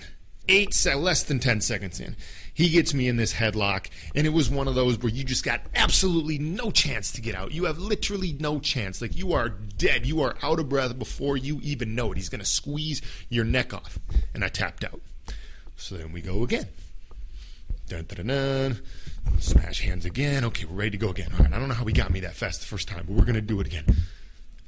eight 0.48 0.74
se- 0.74 0.94
less 0.94 1.22
than 1.22 1.38
ten 1.38 1.60
seconds 1.60 2.00
in 2.00 2.16
he 2.54 2.68
gets 2.68 2.92
me 2.92 3.08
in 3.08 3.16
this 3.16 3.32
headlock, 3.32 3.88
and 4.14 4.26
it 4.26 4.30
was 4.30 4.50
one 4.50 4.68
of 4.68 4.74
those 4.74 4.98
where 4.98 5.12
you 5.12 5.24
just 5.24 5.44
got 5.44 5.62
absolutely 5.74 6.38
no 6.38 6.70
chance 6.70 7.12
to 7.12 7.20
get 7.20 7.34
out. 7.34 7.52
You 7.52 7.64
have 7.64 7.78
literally 7.78 8.36
no 8.38 8.60
chance. 8.60 9.00
Like 9.00 9.16
you 9.16 9.32
are 9.32 9.48
dead. 9.48 10.06
You 10.06 10.20
are 10.22 10.36
out 10.42 10.58
of 10.58 10.68
breath 10.68 10.98
before 10.98 11.36
you 11.36 11.60
even 11.62 11.94
know 11.94 12.12
it. 12.12 12.18
He's 12.18 12.28
going 12.28 12.40
to 12.40 12.46
squeeze 12.46 13.00
your 13.30 13.44
neck 13.44 13.72
off. 13.72 13.98
And 14.34 14.44
I 14.44 14.48
tapped 14.48 14.84
out. 14.84 15.00
So 15.76 15.96
then 15.96 16.12
we 16.12 16.20
go 16.20 16.42
again. 16.42 16.68
Dun, 17.88 18.04
dun, 18.04 18.26
dun. 18.26 18.80
Smash 19.38 19.80
hands 19.80 20.04
again. 20.04 20.44
Okay, 20.44 20.66
we're 20.66 20.76
ready 20.76 20.90
to 20.90 20.98
go 20.98 21.08
again. 21.08 21.30
All 21.32 21.44
right, 21.44 21.52
I 21.52 21.58
don't 21.58 21.68
know 21.68 21.74
how 21.74 21.84
he 21.84 21.92
got 21.92 22.10
me 22.10 22.20
that 22.20 22.34
fast 22.34 22.60
the 22.60 22.66
first 22.66 22.86
time, 22.86 23.04
but 23.06 23.16
we're 23.16 23.24
going 23.24 23.34
to 23.34 23.40
do 23.40 23.60
it 23.60 23.66
again. 23.66 23.84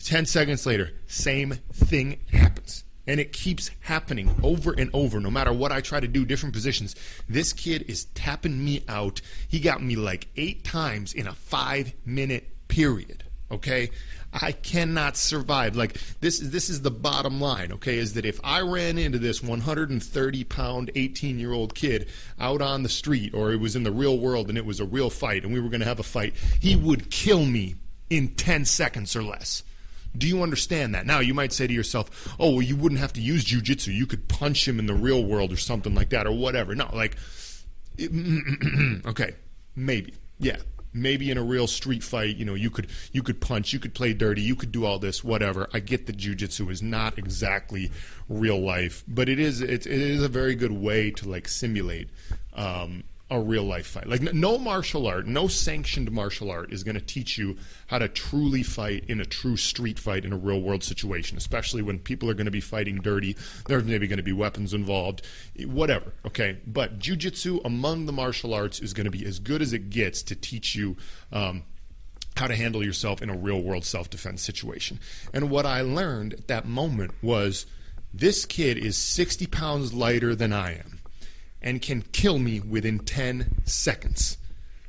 10 0.02 0.26
seconds 0.26 0.66
later, 0.66 0.92
same 1.06 1.52
thing 1.72 2.20
happens. 2.32 2.84
And 3.06 3.20
it 3.20 3.32
keeps 3.32 3.70
happening 3.80 4.34
over 4.42 4.72
and 4.72 4.90
over, 4.94 5.20
no 5.20 5.30
matter 5.30 5.52
what 5.52 5.72
I 5.72 5.80
try 5.80 6.00
to 6.00 6.08
do, 6.08 6.24
different 6.24 6.54
positions. 6.54 6.96
This 7.28 7.52
kid 7.52 7.84
is 7.86 8.06
tapping 8.06 8.64
me 8.64 8.82
out. 8.88 9.20
He 9.46 9.60
got 9.60 9.82
me 9.82 9.94
like 9.94 10.28
eight 10.36 10.64
times 10.64 11.12
in 11.12 11.26
a 11.26 11.34
five 11.34 11.92
minute 12.06 12.48
period. 12.68 13.24
Okay? 13.50 13.90
I 14.34 14.52
cannot 14.52 15.16
survive. 15.16 15.76
Like 15.76 15.96
this 16.20 16.40
is 16.40 16.50
this 16.50 16.68
is 16.68 16.82
the 16.82 16.90
bottom 16.90 17.40
line, 17.40 17.72
okay, 17.72 17.98
is 17.98 18.14
that 18.14 18.24
if 18.24 18.40
I 18.42 18.60
ran 18.60 18.98
into 18.98 19.18
this 19.18 19.42
130 19.42 20.44
pound 20.44 20.90
18 20.94 21.38
year 21.38 21.52
old 21.52 21.74
kid 21.74 22.08
out 22.40 22.60
on 22.60 22.82
the 22.82 22.88
street 22.88 23.32
or 23.32 23.52
it 23.52 23.60
was 23.60 23.76
in 23.76 23.84
the 23.84 23.92
real 23.92 24.18
world 24.18 24.48
and 24.48 24.58
it 24.58 24.66
was 24.66 24.80
a 24.80 24.84
real 24.84 25.10
fight 25.10 25.44
and 25.44 25.52
we 25.52 25.60
were 25.60 25.68
gonna 25.68 25.84
have 25.84 26.00
a 26.00 26.04
fight, 26.04 26.34
he 26.60 26.74
would 26.74 27.10
kill 27.10 27.44
me 27.44 27.76
in 28.10 28.34
10 28.34 28.64
seconds 28.64 29.14
or 29.14 29.22
less. 29.22 29.62
Do 30.16 30.28
you 30.28 30.42
understand 30.42 30.94
that? 30.94 31.06
Now, 31.06 31.20
you 31.20 31.34
might 31.34 31.52
say 31.52 31.66
to 31.66 31.72
yourself, 31.72 32.34
oh, 32.38 32.52
well, 32.52 32.62
you 32.62 32.76
wouldn't 32.76 33.00
have 33.00 33.12
to 33.14 33.20
use 33.20 33.44
jujitsu. 33.44 33.92
You 33.94 34.06
could 34.06 34.28
punch 34.28 34.66
him 34.66 34.78
in 34.78 34.86
the 34.86 34.94
real 34.94 35.24
world 35.24 35.52
or 35.52 35.56
something 35.56 35.94
like 35.94 36.10
that 36.10 36.26
or 36.26 36.32
whatever. 36.32 36.74
No, 36.74 36.88
like, 36.92 37.16
okay, 39.06 39.34
maybe. 39.76 40.14
Yeah. 40.38 40.56
Maybe 40.96 41.28
in 41.32 41.38
a 41.38 41.42
real 41.42 41.66
street 41.66 42.04
fight, 42.04 42.36
you 42.36 42.44
know, 42.44 42.54
you 42.54 42.70
could 42.70 42.86
you 43.10 43.24
could 43.24 43.40
punch, 43.40 43.72
you 43.72 43.80
could 43.80 43.94
play 43.94 44.12
dirty, 44.12 44.42
you 44.42 44.54
could 44.54 44.70
do 44.70 44.84
all 44.84 45.00
this, 45.00 45.24
whatever. 45.24 45.68
I 45.74 45.80
get 45.80 46.06
that 46.06 46.16
jujitsu 46.16 46.70
is 46.70 46.82
not 46.82 47.18
exactly 47.18 47.90
real 48.28 48.60
life, 48.60 49.02
but 49.08 49.28
it 49.28 49.40
is 49.40 49.60
it, 49.60 49.88
it 49.88 50.00
is 50.00 50.22
a 50.22 50.28
very 50.28 50.54
good 50.54 50.70
way 50.70 51.10
to 51.10 51.28
like 51.28 51.48
simulate 51.48 52.10
um, 52.52 53.02
a 53.30 53.40
real 53.40 53.62
life 53.62 53.86
fight. 53.86 54.06
Like 54.06 54.20
no 54.34 54.58
martial 54.58 55.06
art, 55.06 55.26
no 55.26 55.48
sanctioned 55.48 56.12
martial 56.12 56.50
art 56.50 56.72
is 56.72 56.84
going 56.84 56.94
to 56.94 57.00
teach 57.00 57.38
you 57.38 57.56
how 57.86 57.98
to 57.98 58.08
truly 58.08 58.62
fight 58.62 59.04
in 59.08 59.20
a 59.20 59.24
true 59.24 59.56
street 59.56 59.98
fight 59.98 60.24
in 60.24 60.32
a 60.32 60.36
real 60.36 60.60
world 60.60 60.84
situation, 60.84 61.38
especially 61.38 61.80
when 61.80 61.98
people 61.98 62.28
are 62.28 62.34
going 62.34 62.44
to 62.44 62.50
be 62.50 62.60
fighting 62.60 62.96
dirty. 62.96 63.36
There's 63.66 63.84
maybe 63.84 64.06
going 64.06 64.18
to 64.18 64.22
be 64.22 64.32
weapons 64.32 64.74
involved, 64.74 65.22
whatever. 65.64 66.12
Okay, 66.26 66.58
but 66.66 66.98
jujitsu 66.98 67.64
among 67.64 68.04
the 68.06 68.12
martial 68.12 68.52
arts 68.52 68.78
is 68.78 68.92
going 68.92 69.06
to 69.06 69.10
be 69.10 69.24
as 69.24 69.38
good 69.38 69.62
as 69.62 69.72
it 69.72 69.88
gets 69.90 70.22
to 70.24 70.34
teach 70.34 70.74
you. 70.74 70.96
Um, 71.32 71.64
how 72.36 72.48
to 72.48 72.56
handle 72.56 72.84
yourself 72.84 73.22
in 73.22 73.30
a 73.30 73.36
real 73.36 73.62
world 73.62 73.84
self 73.84 74.10
defense 74.10 74.42
situation. 74.42 74.98
And 75.32 75.50
what 75.50 75.64
I 75.64 75.82
learned 75.82 76.34
at 76.34 76.48
that 76.48 76.66
moment 76.66 77.12
was 77.22 77.64
this 78.12 78.44
kid 78.44 78.76
is 78.76 78.96
60 78.96 79.46
pounds 79.46 79.94
lighter 79.94 80.34
than 80.34 80.52
I 80.52 80.72
am 80.72 80.93
and 81.64 81.82
can 81.82 82.02
kill 82.12 82.38
me 82.38 82.60
within 82.60 83.00
10 83.00 83.62
seconds 83.64 84.36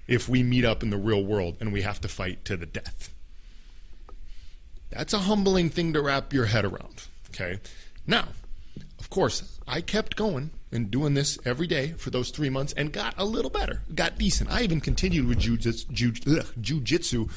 if 0.07 0.29
we 0.29 0.43
meet 0.43 0.65
up 0.65 0.83
in 0.83 0.91
the 0.91 0.97
real 0.97 1.23
world 1.23 1.55
and 1.59 1.73
we 1.73 1.81
have 1.81 2.01
to 2.01 2.07
fight 2.07 2.43
to 2.45 2.57
the 2.57 2.65
death. 2.67 3.09
That's 4.91 5.13
a 5.13 5.19
humbling 5.19 5.69
thing 5.69 5.93
to 5.93 6.01
wrap 6.01 6.33
your 6.33 6.45
head 6.45 6.65
around. 6.65 7.07
Okay. 7.29 7.59
Now, 8.05 8.27
of 8.99 9.09
course, 9.09 9.57
I 9.67 9.81
kept 9.81 10.15
going 10.15 10.51
and 10.71 10.91
doing 10.91 11.13
this 11.13 11.39
every 11.45 11.65
day 11.65 11.93
for 11.97 12.09
those 12.09 12.29
three 12.29 12.49
months 12.49 12.73
and 12.73 12.91
got 12.91 13.15
a 13.17 13.25
little 13.25 13.49
better, 13.49 13.81
got 13.93 14.17
decent. 14.17 14.51
I 14.51 14.61
even 14.61 14.81
continued 14.81 15.27
with 15.27 15.39
jujitsu 15.39 17.29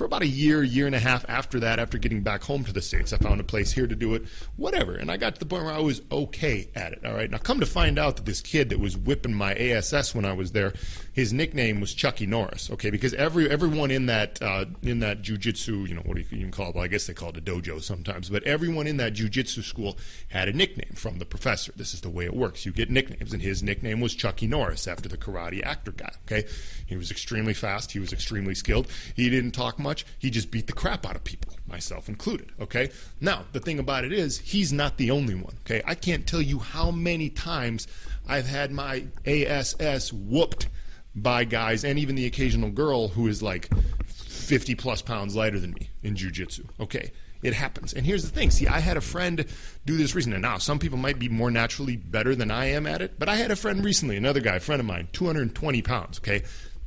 for 0.00 0.06
about 0.06 0.22
a 0.22 0.26
year, 0.26 0.62
year 0.62 0.86
and 0.86 0.94
a 0.94 0.98
half 0.98 1.26
after 1.28 1.60
that, 1.60 1.78
after 1.78 1.98
getting 1.98 2.22
back 2.22 2.42
home 2.42 2.64
to 2.64 2.72
the 2.72 2.80
States, 2.80 3.12
I 3.12 3.18
found 3.18 3.38
a 3.38 3.44
place 3.44 3.70
here 3.70 3.86
to 3.86 3.94
do 3.94 4.14
it, 4.14 4.22
whatever. 4.56 4.94
And 4.94 5.10
I 5.10 5.18
got 5.18 5.34
to 5.34 5.38
the 5.38 5.44
point 5.44 5.64
where 5.64 5.74
I 5.74 5.80
was 5.80 6.00
okay 6.10 6.70
at 6.74 6.94
it. 6.94 7.04
All 7.04 7.12
right. 7.12 7.30
Now, 7.30 7.36
come 7.36 7.60
to 7.60 7.66
find 7.66 7.98
out 7.98 8.16
that 8.16 8.24
this 8.24 8.40
kid 8.40 8.70
that 8.70 8.80
was 8.80 8.96
whipping 8.96 9.34
my 9.34 9.54
ASS 9.54 10.14
when 10.14 10.24
I 10.24 10.32
was 10.32 10.52
there, 10.52 10.72
his 11.12 11.34
nickname 11.34 11.80
was 11.80 11.92
Chucky 11.92 12.24
Norris. 12.24 12.70
Okay. 12.70 12.88
Because 12.88 13.12
every 13.12 13.50
everyone 13.50 13.90
in 13.90 14.06
that 14.06 14.40
uh, 14.40 14.64
in 14.80 15.00
that 15.00 15.20
jujitsu, 15.20 15.86
you 15.86 15.94
know, 15.94 16.00
what 16.06 16.16
do 16.16 16.22
you 16.22 16.26
even 16.38 16.50
call 16.50 16.70
it? 16.70 16.76
Well, 16.76 16.84
I 16.84 16.88
guess 16.88 17.06
they 17.06 17.12
call 17.12 17.28
it 17.28 17.36
a 17.36 17.42
dojo 17.42 17.82
sometimes, 17.82 18.30
but 18.30 18.42
everyone 18.44 18.86
in 18.86 18.96
that 18.96 19.12
jujitsu 19.12 19.62
school 19.62 19.98
had 20.28 20.48
a 20.48 20.54
nickname 20.54 20.94
from 20.94 21.18
the 21.18 21.26
professor. 21.26 21.72
This 21.76 21.92
is 21.92 22.00
the 22.00 22.08
way 22.08 22.24
it 22.24 22.32
works. 22.32 22.64
You 22.64 22.72
get 22.72 22.88
nicknames, 22.88 23.34
and 23.34 23.42
his 23.42 23.62
nickname 23.62 24.00
was 24.00 24.14
Chucky 24.14 24.46
Norris 24.46 24.88
after 24.88 25.10
the 25.10 25.18
karate 25.18 25.62
actor 25.62 25.92
guy. 25.92 26.14
Okay. 26.24 26.48
He 26.86 26.96
was 26.96 27.10
extremely 27.10 27.52
fast. 27.54 27.92
He 27.92 27.98
was 27.98 28.14
extremely 28.14 28.54
skilled. 28.54 28.88
He 29.14 29.28
didn't 29.28 29.52
talk 29.52 29.78
much 29.78 29.89
much. 29.90 30.06
He 30.18 30.30
just 30.30 30.50
beat 30.52 30.68
the 30.68 30.72
crap 30.72 31.04
out 31.04 31.16
of 31.16 31.24
people, 31.24 31.52
myself 31.66 32.08
included. 32.08 32.52
Okay. 32.60 32.90
Now, 33.20 33.44
the 33.52 33.60
thing 33.60 33.80
about 33.80 34.04
it 34.04 34.12
is, 34.12 34.38
he's 34.38 34.72
not 34.72 34.96
the 34.98 35.10
only 35.10 35.34
one. 35.34 35.56
Okay. 35.66 35.82
I 35.84 35.96
can't 35.96 36.26
tell 36.26 36.40
you 36.42 36.60
how 36.60 36.92
many 36.92 37.28
times 37.28 37.88
I've 38.28 38.46
had 38.46 38.70
my 38.70 39.04
ASS 39.26 40.12
whooped 40.12 40.68
by 41.14 41.42
guys 41.44 41.84
and 41.84 41.98
even 41.98 42.14
the 42.14 42.26
occasional 42.26 42.70
girl 42.70 43.08
who 43.08 43.26
is 43.26 43.42
like 43.42 43.68
50 44.06 44.76
plus 44.76 45.02
pounds 45.02 45.34
lighter 45.34 45.58
than 45.58 45.72
me 45.72 45.90
in 46.04 46.14
jujitsu. 46.14 46.66
Okay, 46.78 47.10
it 47.42 47.52
happens. 47.52 47.92
And 47.92 48.06
here's 48.06 48.22
the 48.22 48.30
thing 48.30 48.50
see, 48.50 48.68
I 48.68 48.78
had 48.78 48.96
a 48.96 49.00
friend 49.00 49.44
do 49.86 49.96
this 49.96 50.14
recently. 50.14 50.38
Now, 50.38 50.58
some 50.58 50.78
people 50.78 50.98
might 50.98 51.18
be 51.18 51.28
more 51.28 51.50
naturally 51.50 51.96
better 51.96 52.36
than 52.36 52.52
I 52.52 52.66
am 52.66 52.86
at 52.86 53.02
it, 53.02 53.18
but 53.18 53.28
I 53.28 53.36
had 53.36 53.50
a 53.50 53.56
friend 53.56 53.84
recently, 53.84 54.16
another 54.16 54.40
guy, 54.40 54.56
a 54.56 54.60
friend 54.60 54.78
of 54.80 54.86
mine, 54.86 55.08
220 55.12 55.82
pounds, 55.82 56.18
okay, 56.18 56.42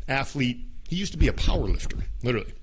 athlete. 0.08 0.66
He 0.88 0.96
used 0.96 1.14
to 1.14 1.18
be 1.18 1.28
a 1.28 1.34
power 1.34 1.68
lifter, 1.68 1.98
literally. 2.22 2.54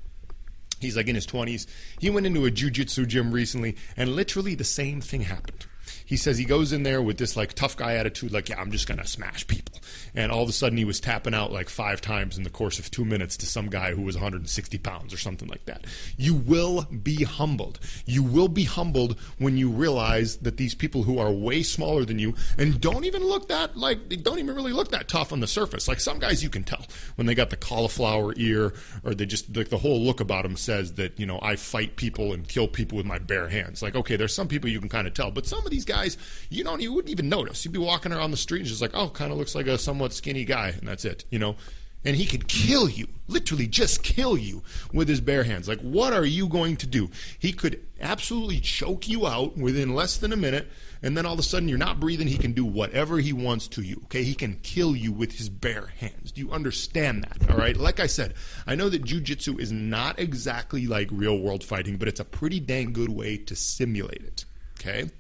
He's 0.81 0.97
like 0.97 1.09
in 1.09 1.15
his 1.15 1.27
20s. 1.27 1.67
He 1.99 2.11
went 2.11 2.27
into 2.27 2.47
a 2.47 2.51
jujitsu 2.51 3.07
gym 3.07 3.33
recently, 3.33 3.77
and 3.97 4.17
literally 4.17 4.55
the 4.55 4.65
same 4.65 5.01
thing 5.01 5.23
happened 5.23 5.67
he 6.05 6.17
says 6.17 6.39
he 6.39 6.45
goes 6.45 6.73
in 6.73 6.83
there 6.83 7.03
with 7.03 7.19
this 7.19 7.37
like 7.37 7.53
tough 7.53 7.77
guy 7.77 7.95
attitude, 7.95 8.33
like, 8.33 8.49
yeah, 8.49 8.61
I'm 8.61 8.71
just 8.71 8.87
gonna 8.87 9.07
smash 9.07 9.47
people. 9.47 9.77
And 10.15 10.33
all 10.33 10.43
of 10.43 10.49
a 10.49 10.53
sudden 10.53 10.79
he 10.79 10.85
was 10.85 11.01
tapping 11.01 11.35
out 11.35 11.53
like 11.53 11.69
five 11.69 12.01
times 12.01 12.37
in 12.37 12.45
the 12.45 12.51
course 12.51 12.79
of 12.79 12.91
two 12.91 13.05
minutes 13.05 13.37
to 13.39 13.47
some 13.47 13.69
guy 13.69 13.95
who 13.95 14.03
was 14.03 14.17
160 14.17 14.79
pounds 14.79 15.15
or 15.15 15.19
something 15.19 15.49
like 15.49 15.65
that. 15.67 15.87
You 16.17 16.35
will 16.35 16.83
be 16.83 17.25
humbled. 17.25 17.79
You 18.07 18.23
will 18.23 18.49
be 18.49 18.65
humbled 18.65 19.19
when 19.39 19.57
you 19.57 19.71
realize 19.71 20.39
that 20.39 20.57
these 20.57 20.75
people 20.75 21.03
who 21.03 21.19
are 21.19 21.31
way 21.31 21.63
smaller 21.63 22.05
than 22.05 22.19
you 22.19 22.35
and 22.59 22.81
don't 22.81 23.05
even 23.05 23.25
look 23.25 23.49
that 23.49 23.77
like 23.77 24.09
they 24.09 24.17
don't 24.17 24.39
even 24.39 24.55
really 24.55 24.73
look 24.73 24.91
that 24.91 25.09
tough 25.09 25.33
on 25.33 25.41
the 25.41 25.47
surface. 25.47 25.89
Like 25.89 26.01
some 26.01 26.19
guys 26.19 26.43
you 26.43 26.51
can 26.51 26.65
tell 26.65 26.85
when 27.17 27.27
they 27.27 27.35
got 27.35 27.51
the 27.51 27.57
cauliflower 27.57 28.35
ear 28.37 28.73
or 29.05 29.15
they 29.15 29.27
just 29.27 29.57
like 29.57 29.69
the 29.69 29.79
whole 29.79 30.01
look 30.01 30.21
about 30.21 30.43
them 30.43 30.57
says 30.57 30.95
that, 30.95 31.19
you 31.19 31.27
know, 31.27 31.39
I 31.43 31.57
fight 31.57 31.97
people 31.97 32.33
and 32.33 32.47
kill 32.47 32.69
people 32.69 32.97
with 32.97 33.07
my 33.07 33.19
bare 33.19 33.49
hands. 33.49 33.83
Like, 33.83 33.95
okay, 33.95 34.17
there's 34.17 34.35
some 34.35 34.49
people 34.49 34.71
you 34.71 34.81
can 34.81 34.89
kind 34.89 35.07
of 35.07 35.15
tell, 35.15 35.31
but 35.31 35.47
some 35.47 35.65
of 35.65 35.71
these 35.71 35.80
guys 35.85 36.01
guys 36.01 36.17
you 36.49 36.65
don't 36.65 36.81
you 36.81 36.93
wouldn't 36.93 37.11
even 37.11 37.29
notice. 37.29 37.65
You'd 37.65 37.73
be 37.73 37.79
walking 37.79 38.13
around 38.13 38.31
the 38.31 38.37
street 38.37 38.61
and 38.61 38.69
just 38.69 38.83
like, 38.83 38.95
oh, 38.95 39.09
kind 39.09 39.33
of 39.33 39.39
looks 39.39 39.55
like 39.55 39.67
a 39.67 39.79
somewhat 39.79 40.13
skinny 40.13 40.45
guy, 40.45 40.69
and 40.69 40.89
that's 40.89 41.05
it. 41.05 41.25
You 41.31 41.39
know, 41.39 41.57
and 42.05 42.17
he 42.17 42.27
could 42.27 42.49
kill 42.49 42.89
you, 42.89 43.07
literally 43.29 43.67
just 43.67 44.03
kill 44.03 44.37
you 44.37 44.63
with 44.93 45.09
his 45.09 45.21
bare 45.21 45.45
hands. 45.45 45.69
Like, 45.69 45.81
what 45.81 46.13
are 46.13 46.25
you 46.25 46.49
going 46.49 46.77
to 46.79 46.87
do? 46.87 47.11
He 47.39 47.53
could 47.53 47.87
absolutely 48.01 48.61
choke 48.61 49.09
you 49.09 49.27
out 49.27 49.57
within 49.57 49.95
less 49.95 50.17
than 50.17 50.33
a 50.33 50.37
minute, 50.37 50.69
and 51.03 51.17
then 51.17 51.27
all 51.27 51.35
of 51.35 51.39
a 51.39 51.43
sudden 51.43 51.69
you're 51.69 51.79
not 51.79 52.01
breathing. 52.01 52.27
He 52.27 52.39
can 52.39 52.53
do 52.53 52.65
whatever 52.65 53.19
he 53.19 53.33
wants 53.33 53.69
to 53.69 53.83
you. 53.83 54.01
Okay, 54.05 54.25
he 54.25 54.35
can 54.35 54.55
kill 54.63 54.97
you 54.97 55.13
with 55.13 55.33
his 55.33 55.49
bare 55.49 55.93
hands. 55.99 56.33
Do 56.33 56.41
you 56.41 56.51
understand 56.51 57.25
that? 57.25 57.51
All 57.51 57.59
right. 57.59 57.77
Like 57.77 58.01
I 58.01 58.07
said, 58.07 58.35
I 58.67 58.75
know 58.75 58.89
that 58.89 59.05
jujitsu 59.05 59.61
is 59.61 59.71
not 59.71 60.19
exactly 60.19 60.87
like 60.87 61.09
real 61.13 61.39
world 61.39 61.63
fighting, 61.63 61.97
but 61.97 62.09
it's 62.09 62.21
a 62.21 62.25
pretty 62.25 62.61
dang 62.61 62.93
good 62.93 63.11
way 63.11 63.37
to 63.37 63.55
simulate 63.55 64.23
it. 64.23 64.45
Okay. 64.79 65.11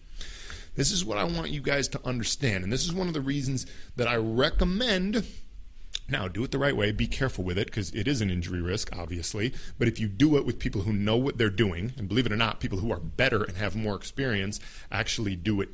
This 0.80 0.92
is 0.92 1.04
what 1.04 1.18
I 1.18 1.24
want 1.24 1.50
you 1.50 1.60
guys 1.60 1.88
to 1.88 2.00
understand. 2.06 2.64
And 2.64 2.72
this 2.72 2.86
is 2.86 2.94
one 2.94 3.06
of 3.06 3.12
the 3.12 3.20
reasons 3.20 3.66
that 3.96 4.08
I 4.08 4.16
recommend. 4.16 5.26
Now, 6.08 6.26
do 6.26 6.42
it 6.42 6.52
the 6.52 6.58
right 6.58 6.74
way. 6.74 6.90
Be 6.90 7.06
careful 7.06 7.44
with 7.44 7.58
it 7.58 7.66
because 7.66 7.90
it 7.90 8.08
is 8.08 8.22
an 8.22 8.30
injury 8.30 8.62
risk, 8.62 8.88
obviously. 8.96 9.52
But 9.78 9.88
if 9.88 10.00
you 10.00 10.08
do 10.08 10.38
it 10.38 10.46
with 10.46 10.58
people 10.58 10.80
who 10.80 10.94
know 10.94 11.18
what 11.18 11.36
they're 11.36 11.50
doing, 11.50 11.92
and 11.98 12.08
believe 12.08 12.24
it 12.24 12.32
or 12.32 12.36
not, 12.36 12.60
people 12.60 12.78
who 12.78 12.90
are 12.90 12.98
better 12.98 13.44
and 13.44 13.58
have 13.58 13.76
more 13.76 13.94
experience 13.94 14.58
actually 14.90 15.36
do 15.36 15.60
it 15.60 15.68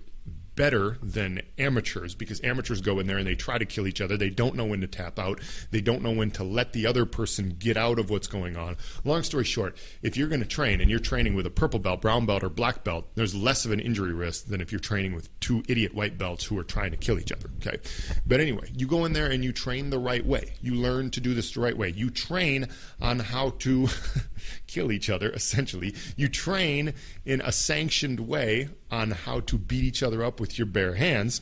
better 0.56 0.98
than 1.02 1.42
amateurs 1.58 2.14
because 2.14 2.42
amateurs 2.42 2.80
go 2.80 2.98
in 2.98 3.06
there 3.06 3.18
and 3.18 3.26
they 3.26 3.34
try 3.34 3.58
to 3.58 3.64
kill 3.64 3.86
each 3.86 4.00
other. 4.00 4.16
They 4.16 4.30
don't 4.30 4.56
know 4.56 4.64
when 4.64 4.80
to 4.80 4.86
tap 4.86 5.18
out. 5.18 5.40
They 5.70 5.80
don't 5.80 6.02
know 6.02 6.12
when 6.12 6.30
to 6.32 6.44
let 6.44 6.72
the 6.72 6.86
other 6.86 7.06
person 7.06 7.54
get 7.58 7.76
out 7.76 7.98
of 7.98 8.10
what's 8.10 8.26
going 8.26 8.56
on. 8.56 8.76
Long 9.04 9.22
story 9.22 9.44
short, 9.44 9.76
if 10.02 10.16
you're 10.16 10.28
going 10.28 10.40
to 10.40 10.46
train 10.46 10.80
and 10.80 10.90
you're 10.90 10.98
training 10.98 11.34
with 11.34 11.46
a 11.46 11.50
purple 11.50 11.78
belt, 11.78 12.00
brown 12.00 12.26
belt, 12.26 12.42
or 12.42 12.48
black 12.48 12.82
belt, 12.82 13.06
there's 13.14 13.34
less 13.34 13.64
of 13.64 13.70
an 13.70 13.80
injury 13.80 14.12
risk 14.12 14.46
than 14.46 14.60
if 14.60 14.72
you're 14.72 14.80
training 14.80 15.14
with 15.14 15.28
two 15.40 15.62
idiot 15.68 15.94
white 15.94 16.18
belts 16.18 16.44
who 16.44 16.58
are 16.58 16.64
trying 16.64 16.90
to 16.90 16.96
kill 16.96 17.18
each 17.18 17.30
other. 17.30 17.50
Okay. 17.60 17.78
But 18.26 18.40
anyway, 18.40 18.70
you 18.75 18.86
go 18.86 19.04
in 19.04 19.12
there 19.12 19.30
and 19.30 19.44
you 19.44 19.52
train 19.52 19.90
the 19.90 19.98
right 19.98 20.25
way. 20.25 20.54
You 20.62 20.75
learn 20.75 21.10
to 21.10 21.20
do 21.20 21.34
this 21.34 21.52
the 21.52 21.60
right 21.60 21.76
way. 21.76 21.90
You 21.90 22.10
train 22.10 22.68
on 23.00 23.18
how 23.18 23.50
to 23.60 23.88
kill 24.76 24.92
each 24.92 25.09
other, 25.09 25.30
essentially. 25.30 25.95
You 26.16 26.28
train 26.28 26.92
in 27.25 27.40
a 27.40 27.50
sanctioned 27.50 28.21
way 28.21 28.68
on 28.90 29.12
how 29.12 29.40
to 29.40 29.56
beat 29.56 29.85
each 29.85 30.02
other 30.02 30.23
up 30.23 30.38
with 30.38 30.59
your 30.59 30.66
bare 30.66 30.97
hands, 30.97 31.40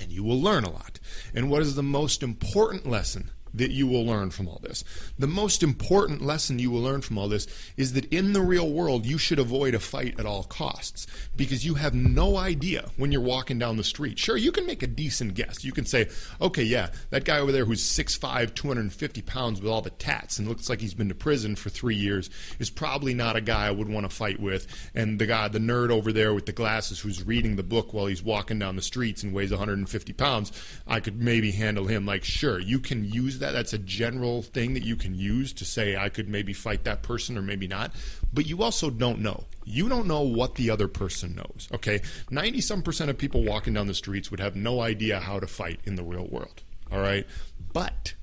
and 0.00 0.12
you 0.12 0.22
will 0.22 0.40
learn 0.40 0.62
a 0.62 0.70
lot. 0.70 1.00
And 1.34 1.50
what 1.50 1.62
is 1.62 1.74
the 1.74 1.82
most 1.82 2.22
important 2.22 2.88
lesson 2.88 3.32
that 3.56 3.70
you 3.70 3.86
will 3.86 4.04
learn 4.04 4.30
from 4.30 4.48
all 4.48 4.60
this. 4.62 4.84
The 5.18 5.26
most 5.26 5.62
important 5.62 6.22
lesson 6.22 6.58
you 6.58 6.70
will 6.70 6.82
learn 6.82 7.00
from 7.00 7.18
all 7.18 7.28
this 7.28 7.46
is 7.76 7.92
that 7.94 8.12
in 8.12 8.32
the 8.32 8.42
real 8.42 8.70
world, 8.70 9.06
you 9.06 9.18
should 9.18 9.38
avoid 9.38 9.74
a 9.74 9.80
fight 9.80 10.18
at 10.18 10.26
all 10.26 10.44
costs 10.44 11.06
because 11.36 11.64
you 11.64 11.74
have 11.74 11.94
no 11.94 12.36
idea 12.36 12.90
when 12.96 13.12
you're 13.12 13.20
walking 13.20 13.58
down 13.58 13.76
the 13.76 13.84
street. 13.84 14.18
Sure, 14.18 14.36
you 14.36 14.52
can 14.52 14.66
make 14.66 14.82
a 14.82 14.86
decent 14.86 15.34
guess. 15.34 15.64
You 15.64 15.72
can 15.72 15.86
say, 15.86 16.08
okay, 16.40 16.62
yeah, 16.62 16.90
that 17.10 17.24
guy 17.24 17.38
over 17.38 17.52
there 17.52 17.64
who's 17.64 17.82
6'5, 17.82 18.54
250 18.54 19.22
pounds 19.22 19.60
with 19.60 19.70
all 19.70 19.82
the 19.82 19.90
tats 19.90 20.38
and 20.38 20.48
looks 20.48 20.68
like 20.68 20.80
he's 20.80 20.94
been 20.94 21.08
to 21.08 21.14
prison 21.14 21.56
for 21.56 21.70
three 21.70 21.96
years 21.96 22.30
is 22.58 22.70
probably 22.70 23.14
not 23.14 23.36
a 23.36 23.40
guy 23.40 23.66
I 23.66 23.70
would 23.70 23.88
want 23.88 24.08
to 24.08 24.14
fight 24.14 24.40
with. 24.40 24.66
And 24.94 25.18
the 25.18 25.26
guy, 25.26 25.48
the 25.48 25.58
nerd 25.58 25.90
over 25.90 26.12
there 26.12 26.34
with 26.34 26.46
the 26.46 26.52
glasses 26.52 27.00
who's 27.00 27.26
reading 27.26 27.56
the 27.56 27.62
book 27.62 27.92
while 27.92 28.06
he's 28.06 28.22
walking 28.22 28.58
down 28.58 28.76
the 28.76 28.82
streets 28.82 29.22
and 29.22 29.32
weighs 29.32 29.50
150 29.50 30.12
pounds, 30.12 30.52
I 30.86 31.00
could 31.00 31.20
maybe 31.20 31.52
handle 31.52 31.86
him. 31.86 32.06
Like, 32.06 32.24
sure, 32.24 32.58
you 32.58 32.78
can 32.78 33.04
use 33.04 33.38
that 33.38 33.45
that. 33.46 33.52
That's 33.52 33.72
a 33.72 33.78
general 33.78 34.42
thing 34.42 34.74
that 34.74 34.82
you 34.82 34.96
can 34.96 35.14
use 35.14 35.52
to 35.54 35.64
say 35.64 35.96
I 35.96 36.08
could 36.08 36.28
maybe 36.28 36.52
fight 36.52 36.84
that 36.84 37.02
person 37.02 37.38
or 37.38 37.42
maybe 37.42 37.68
not. 37.68 37.92
But 38.32 38.46
you 38.46 38.62
also 38.62 38.90
don't 38.90 39.20
know. 39.20 39.44
You 39.64 39.88
don't 39.88 40.06
know 40.06 40.22
what 40.22 40.56
the 40.56 40.70
other 40.70 40.88
person 40.88 41.34
knows. 41.34 41.68
Okay, 41.72 42.02
ninety 42.30 42.60
some 42.60 42.82
percent 42.82 43.10
of 43.10 43.18
people 43.18 43.44
walking 43.44 43.74
down 43.74 43.86
the 43.86 43.94
streets 43.94 44.30
would 44.30 44.40
have 44.40 44.56
no 44.56 44.80
idea 44.80 45.20
how 45.20 45.40
to 45.40 45.46
fight 45.46 45.80
in 45.84 45.96
the 45.96 46.04
real 46.04 46.26
world. 46.26 46.62
All 46.92 47.00
right, 47.00 47.26
but 47.72 48.14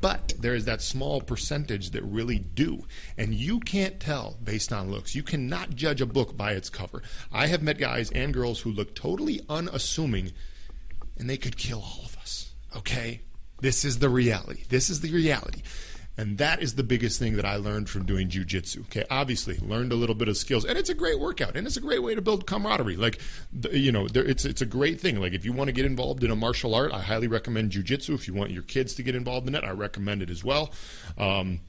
but 0.00 0.34
there 0.38 0.54
is 0.54 0.66
that 0.66 0.82
small 0.82 1.20
percentage 1.20 1.90
that 1.90 2.02
really 2.02 2.38
do. 2.38 2.84
And 3.16 3.34
you 3.34 3.58
can't 3.60 3.98
tell 3.98 4.36
based 4.44 4.72
on 4.72 4.90
looks. 4.90 5.14
You 5.14 5.22
cannot 5.22 5.74
judge 5.74 6.00
a 6.00 6.06
book 6.06 6.36
by 6.36 6.52
its 6.52 6.68
cover. 6.68 7.02
I 7.32 7.46
have 7.46 7.62
met 7.62 7.78
guys 7.78 8.10
and 8.10 8.34
girls 8.34 8.60
who 8.60 8.70
look 8.70 8.94
totally 8.94 9.40
unassuming 9.48 10.32
and 11.18 11.28
they 11.28 11.38
could 11.38 11.56
kill 11.56 11.80
all 11.80 12.04
of 12.04 12.16
us. 12.18 12.52
Okay? 12.76 13.22
This 13.60 13.84
is 13.84 13.98
the 13.98 14.08
reality. 14.08 14.64
This 14.68 14.90
is 14.90 15.00
the 15.00 15.12
reality. 15.12 15.62
And 16.18 16.36
that 16.38 16.60
is 16.60 16.74
the 16.74 16.82
biggest 16.82 17.20
thing 17.20 17.36
that 17.36 17.44
I 17.44 17.56
learned 17.56 17.88
from 17.88 18.04
doing 18.04 18.28
jujitsu. 18.28 18.80
Okay, 18.86 19.04
obviously 19.08 19.56
learned 19.58 19.92
a 19.92 19.94
little 19.94 20.16
bit 20.16 20.26
of 20.26 20.36
skills, 20.36 20.64
and 20.64 20.76
it's 20.76 20.90
a 20.90 20.94
great 20.94 21.20
workout, 21.20 21.56
and 21.56 21.64
it's 21.64 21.76
a 21.76 21.80
great 21.80 22.02
way 22.02 22.16
to 22.16 22.20
build 22.20 22.44
camaraderie. 22.44 22.96
Like, 22.96 23.20
you 23.70 23.92
know, 23.92 24.08
it's 24.12 24.44
it's 24.44 24.60
a 24.60 24.66
great 24.66 25.00
thing. 25.00 25.20
Like, 25.20 25.32
if 25.32 25.44
you 25.44 25.52
want 25.52 25.68
to 25.68 25.72
get 25.72 25.84
involved 25.84 26.24
in 26.24 26.32
a 26.32 26.36
martial 26.36 26.74
art, 26.74 26.92
I 26.92 27.02
highly 27.02 27.28
recommend 27.28 27.70
jujitsu. 27.70 28.14
If 28.14 28.26
you 28.26 28.34
want 28.34 28.50
your 28.50 28.64
kids 28.64 28.94
to 28.94 29.04
get 29.04 29.14
involved 29.14 29.46
in 29.46 29.54
it, 29.54 29.62
I 29.62 29.70
recommend 29.70 30.22
it 30.22 30.28
as 30.28 30.42
well. 30.42 30.72
Um, 31.16 31.60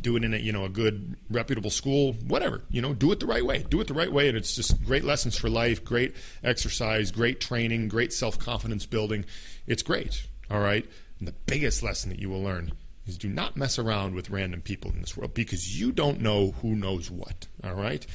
do 0.00 0.16
it 0.16 0.24
in 0.24 0.34
a 0.34 0.38
you 0.38 0.52
know 0.52 0.64
a 0.64 0.68
good 0.68 1.16
reputable 1.28 1.70
school 1.70 2.12
whatever 2.26 2.62
you 2.70 2.80
know 2.80 2.94
do 2.94 3.10
it 3.10 3.18
the 3.18 3.26
right 3.26 3.44
way 3.44 3.64
do 3.68 3.80
it 3.80 3.88
the 3.88 3.94
right 3.94 4.12
way 4.12 4.28
and 4.28 4.36
it's 4.36 4.54
just 4.54 4.80
great 4.84 5.02
lessons 5.02 5.36
for 5.36 5.50
life 5.50 5.84
great 5.84 6.14
exercise 6.44 7.10
great 7.10 7.40
training 7.40 7.88
great 7.88 8.12
self-confidence 8.12 8.86
building 8.86 9.24
it's 9.66 9.82
great 9.82 10.28
all 10.50 10.60
right 10.60 10.88
and 11.18 11.28
the 11.28 11.34
biggest 11.46 11.82
lesson 11.82 12.10
that 12.10 12.18
you 12.18 12.28
will 12.28 12.42
learn 12.42 12.72
is 13.06 13.18
do 13.18 13.28
not 13.28 13.56
mess 13.56 13.78
around 13.78 14.14
with 14.14 14.30
random 14.30 14.60
people 14.60 14.90
in 14.92 15.00
this 15.00 15.16
world 15.16 15.34
because 15.34 15.80
you 15.80 15.92
don't 15.92 16.20
know 16.20 16.52
who 16.62 16.76
knows 16.76 17.10
what. 17.10 17.46
All 17.64 17.74
right? 17.74 18.06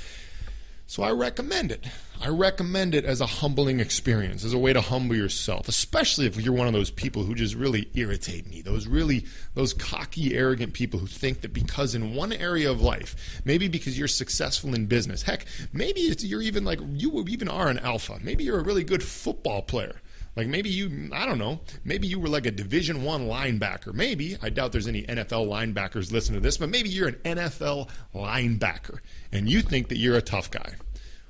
So 0.85 1.01
I 1.01 1.11
recommend 1.11 1.71
it. 1.71 1.85
I 2.21 2.27
recommend 2.27 2.93
it 2.93 3.03
as 3.03 3.19
a 3.19 3.25
humbling 3.25 3.79
experience, 3.79 4.43
as 4.43 4.53
a 4.53 4.57
way 4.57 4.73
to 4.73 4.81
humble 4.81 5.15
yourself, 5.15 5.67
especially 5.67 6.27
if 6.27 6.39
you're 6.39 6.53
one 6.53 6.67
of 6.67 6.73
those 6.73 6.91
people 6.91 7.23
who 7.23 7.33
just 7.33 7.55
really 7.55 7.89
irritate 7.95 8.47
me. 8.47 8.61
Those 8.61 8.85
really, 8.85 9.25
those 9.55 9.73
cocky, 9.73 10.35
arrogant 10.35 10.73
people 10.73 10.99
who 10.99 11.07
think 11.07 11.41
that 11.41 11.53
because 11.53 11.95
in 11.95 12.13
one 12.13 12.31
area 12.31 12.69
of 12.69 12.81
life, 12.81 13.41
maybe 13.43 13.67
because 13.67 13.97
you're 13.97 14.07
successful 14.07 14.75
in 14.75 14.85
business, 14.85 15.23
heck, 15.23 15.45
maybe 15.71 16.01
you're 16.19 16.41
even 16.41 16.63
like, 16.63 16.79
you 16.91 17.25
even 17.27 17.47
are 17.47 17.69
an 17.69 17.79
alpha. 17.79 18.19
Maybe 18.21 18.43
you're 18.43 18.59
a 18.59 18.63
really 18.63 18.83
good 18.83 19.03
football 19.03 19.63
player. 19.63 20.01
Like 20.35 20.47
maybe 20.47 20.69
you, 20.69 21.09
I 21.13 21.25
don't 21.25 21.37
know, 21.37 21.61
maybe 21.83 22.07
you 22.07 22.19
were 22.19 22.27
like 22.27 22.47
a 22.47 22.51
Division 22.51 23.03
One 23.03 23.27
linebacker. 23.27 23.93
Maybe 23.93 24.35
I 24.41 24.49
doubt 24.49 24.71
there's 24.71 24.87
any 24.87 25.03
NFL 25.03 25.47
linebackers 25.47 26.11
listening 26.11 26.41
to 26.41 26.43
this, 26.43 26.57
but 26.57 26.69
maybe 26.69 26.89
you're 26.89 27.09
an 27.09 27.19
NFL 27.23 27.89
linebacker 28.15 28.99
and 29.31 29.47
you 29.47 29.61
think 29.61 29.89
that 29.89 29.97
you're 29.97 30.17
a 30.17 30.21
tough 30.21 30.49
guy. 30.49 30.73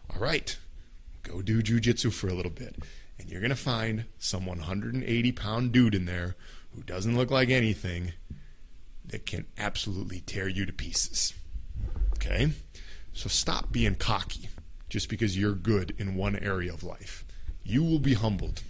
All 0.09 0.21
right, 0.21 0.57
go 1.23 1.41
do 1.41 1.61
jujitsu 1.61 2.13
for 2.13 2.27
a 2.27 2.33
little 2.33 2.51
bit, 2.51 2.77
and 3.19 3.29
you're 3.29 3.41
gonna 3.41 3.55
find 3.55 4.05
some 4.19 4.45
180 4.45 5.31
pound 5.33 5.71
dude 5.73 5.95
in 5.95 6.05
there 6.05 6.35
who 6.73 6.81
doesn't 6.83 7.17
look 7.17 7.29
like 7.29 7.49
anything 7.49 8.13
that 9.05 9.25
can 9.25 9.45
absolutely 9.57 10.21
tear 10.21 10.47
you 10.47 10.65
to 10.65 10.73
pieces. 10.73 11.33
Okay, 12.15 12.51
so 13.11 13.27
stop 13.27 13.69
being 13.71 13.95
cocky 13.95 14.47
just 14.87 15.09
because 15.09 15.37
you're 15.37 15.55
good 15.55 15.93
in 15.97 16.15
one 16.15 16.37
area 16.37 16.73
of 16.73 16.83
life. 16.83 17.25
You 17.63 17.83
will 17.83 17.99
be 17.99 18.13
humbled 18.13 18.63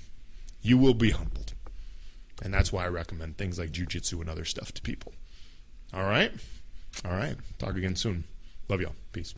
you 0.64 0.78
will 0.78 0.96
be 0.96 1.12
humbled. 1.12 1.54
And 2.42 2.54
that's 2.54 2.74
why 2.74 2.86
I 2.86 2.88
recommend 2.88 3.38
things 3.38 3.60
like 3.60 3.72
jujitsu 3.72 4.20
and 4.22 4.30
other 4.30 4.46
stuff 4.46 4.72
to 4.74 4.82
people. 4.82 5.14
All 5.94 6.04
right? 6.04 6.32
All 7.06 7.12
right. 7.12 7.36
Talk 7.60 7.76
again 7.76 7.96
soon. 7.96 8.24
Love 8.68 8.82
y'all. 8.82 8.96
Peace. 9.12 9.36